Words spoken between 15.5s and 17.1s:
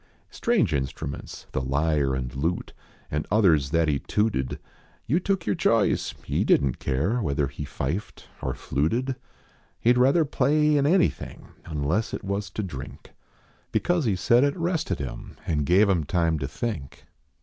gave im time to think.